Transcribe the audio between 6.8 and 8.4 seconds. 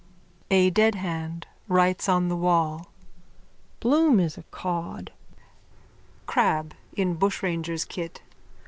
_(In bushranger's kit.)